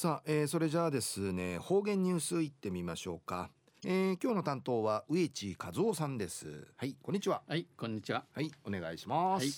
[0.00, 3.50] さあ、えー、それじゃあですね方言ニュースいってみましょうか、
[3.84, 6.68] えー、今日の担当は植地和夫さんです。
[6.76, 6.94] はい。
[7.02, 7.42] こんにちは。
[7.48, 8.22] はいこんにちは。
[8.32, 9.44] はいお願いします。
[9.44, 9.52] はい、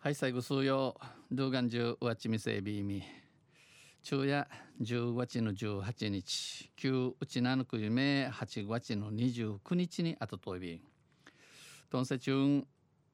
[0.00, 0.96] はい、最後数曜
[1.30, 3.04] 動画中わちみせびみ
[4.02, 4.48] 昼夜
[4.82, 6.72] 10月の18日。
[6.74, 10.82] 旧うちなぬく夢8月の29日にあとといび。
[11.90, 12.64] とんせ中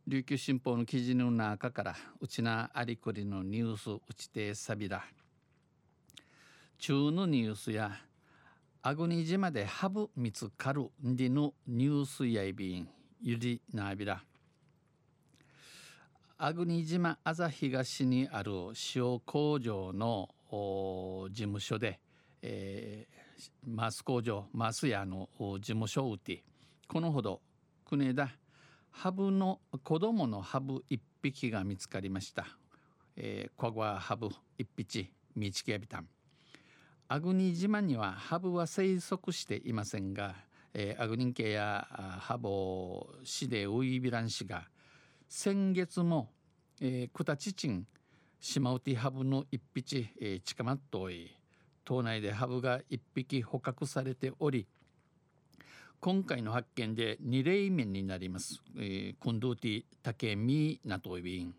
[0.07, 5.05] 琉球新報の記事の中からうちなありくりのニュースうちてさびら
[6.87, 7.93] 中のニュースや
[8.83, 12.87] アグニ島でハブ見つかるんでのニュースやいびん
[13.23, 14.23] ゆりなびら
[16.37, 18.53] アグニ島あざ東にある
[18.95, 22.01] 塩工場の事務所で、
[22.43, 26.45] えー、マス工場マス屋の事務所を打って
[26.87, 27.41] このほど
[27.87, 28.29] 国枝
[28.91, 32.47] ハブの子供のハブ一匹が見つかりました。
[33.17, 36.09] えー、コアハブ一匹見つけびたん。
[37.07, 40.35] アグニ島にはハブは生息していませんが、
[40.73, 41.87] えー、アグニン系や
[42.19, 44.65] ハボシデウイビランシが
[45.29, 46.31] 先月も、
[46.81, 47.87] えー、クタチチン
[48.41, 51.31] シマウティハブの一匹、えー、近まっとい
[51.85, 54.67] 島内でハブが一匹捕獲されており
[56.01, 58.61] 今回の発見で2例目になります。
[58.77, 61.55] えー、クンドゥティタケミナトイビン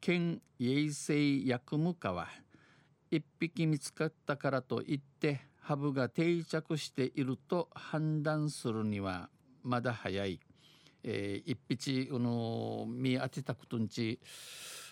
[0.00, 2.28] 県衛生薬務課は
[3.12, 9.28] 1匹見つかったからといってハブが定着していると判断するには
[9.62, 10.40] まだ早い。
[11.04, 14.20] えー、一匹の見当てたことんち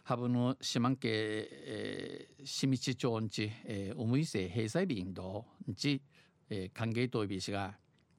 [0.03, 6.03] ハブの島家、えー、清道町んち、えー、おむいせ閉鎖便どんち、
[6.51, 7.75] え、歓迎といびしが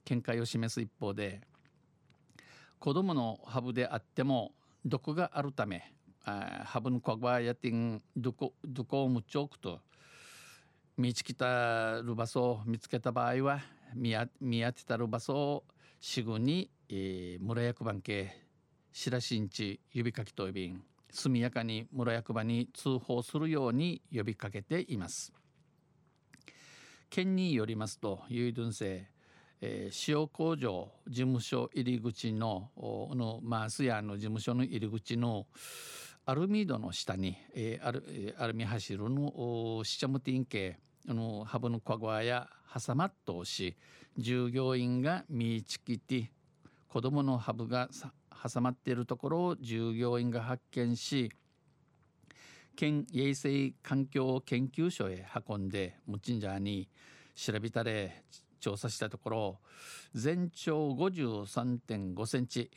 [0.06, 1.42] 見解を示す一方で
[2.78, 4.52] 子供のハブであっても
[4.86, 5.92] 毒があるため
[6.24, 9.80] ハブのコバやてんどこどこをむっちょくと
[10.96, 13.60] 見つけたる場所を見つけた場合は
[13.94, 15.64] 見当てたる場所を
[16.00, 18.36] すぐに、えー、村役場系
[18.92, 25.32] 白新地呼びかけといびん速やかに村役場に通報するように呼びかけています
[27.10, 29.12] 県によりますとユイドゥンセ
[29.64, 35.46] え、塩工場事務所入り口ののマースヤの事務所の入り口の
[36.24, 40.78] アルミードの下に、えー、アルアルミ走るのシチャムティン系
[41.08, 43.76] のハブのカゴアや挟まっとし
[44.16, 46.30] 従業員が見つけて
[46.88, 47.88] 子供のハブが
[48.40, 51.32] 挟まっているところを従業員が発見し
[52.76, 56.88] 県衛生環境研究所へ運んでムチンジャーに
[57.34, 58.22] 調べたれ
[58.60, 59.58] 調査したところ
[60.14, 62.70] 全長53.5センチ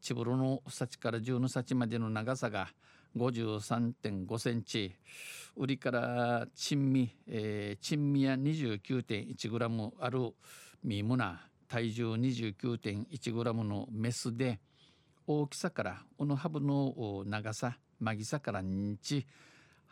[0.00, 2.68] チブロの幸から10の幸までの長さが
[3.16, 4.94] 53.5センチ。
[5.56, 10.34] 売りから珍味、えー、珍味や29.1グラムある
[10.84, 14.60] ミムナ体重29.1グラムのメスで
[15.26, 19.26] 大きさからオノハブの長さマギさから日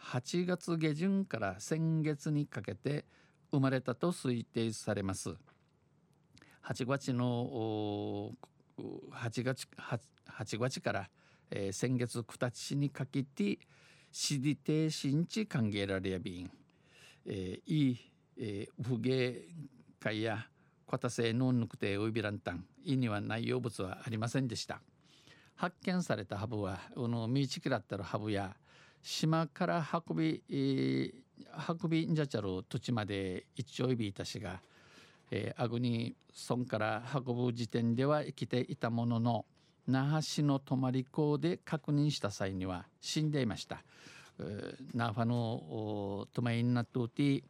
[0.00, 3.05] 8月下旬から先月にかけて
[3.50, 5.34] 生まれたと推定されます。
[6.65, 8.33] 8月の
[8.78, 9.66] 8月
[10.28, 11.09] 8, 月から、
[11.50, 13.59] えー、先月9日にかけて
[14.12, 16.50] 死に停止地歓迎られやびん、
[17.26, 17.98] えー、いい、
[18.38, 19.42] えー、不芸
[20.00, 20.47] 会や
[20.87, 24.81] コタセノンヌクテウイビランタン意には内容物はありませんでした。
[25.56, 28.54] 発見されたハブはこのミーチキラッタルハブや
[29.03, 31.12] 島から運び、えー、
[31.82, 34.60] 運びんじゃちゃる土地まで一丁いびいたしが、
[35.31, 36.14] えー、アグニ
[36.48, 39.44] 村から運ぶ時点では生きていたものの
[39.87, 43.82] 那覇市の泊まり港で確認した際には死んでいました。
[44.94, 47.44] ナーファのトマインナトゥティ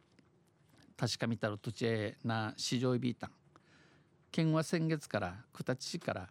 [0.95, 3.31] 確かみたる土地へな市場いびいたん。
[4.31, 6.29] 県は先月から九立市から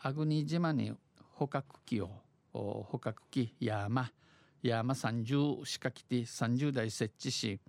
[0.00, 0.92] アグニ島に
[1.34, 2.10] 捕獲器を
[2.52, 4.10] 捕獲器山
[4.62, 7.60] 山30仕掛けて30台設置し、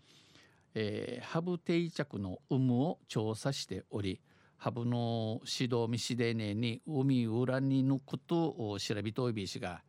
[0.76, 4.22] えー、ハブ定着の有無を調査しており
[4.58, 9.82] ハブの指導見しでねに海裏に抜くと調べといびしが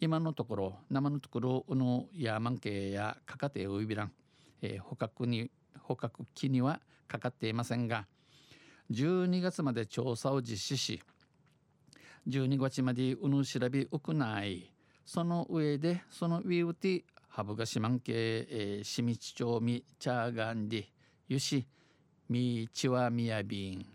[0.00, 4.12] 今のところ生のところのヤーマン系やかかておいびらん、
[4.62, 5.50] えー、捕獲に
[5.82, 8.06] 捕獲機にはかかっていませんが
[8.90, 11.02] 12月まで調査を実施し
[12.28, 14.72] 12月までうぬ調べうくない
[15.04, 17.04] その上でその上で
[17.36, 20.84] ハブがシマン系、えー、シミチチョウミチャーガンディ
[21.28, 21.66] ユシ
[22.30, 23.86] ミチワミヤビン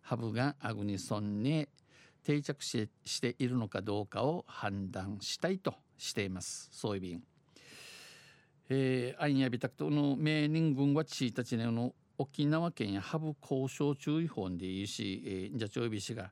[0.00, 1.68] ハブがアグニソンに
[2.24, 6.70] 定着ししているのかどうかを判断したいとしています。
[6.72, 7.22] そういう便、
[8.70, 16.30] えー、アインヤビタクトの名人軍は1日ねの沖縄県やハブ交渉注意報でいいし、えー、じゃちょいびしが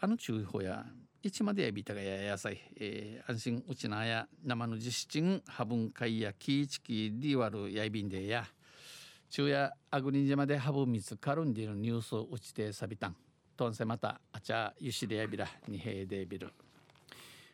[0.00, 0.84] あの注意報や
[1.22, 8.44] いつまでやびたがや野菜、えー、安心うちなや生の実質ハブン会やキーチキリワルやいびんでや
[9.30, 13.16] 昼夜アグリン島でハブ見つかるんでるニュースをうちてさびたん。
[13.58, 16.52] とんせまたあちゃゆしでやびらにへいでびる。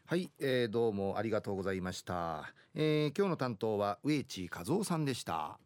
[0.07, 5.59] はい、えー、どうもありがとうございました、えー、今日の担当は植地和夫さんでした。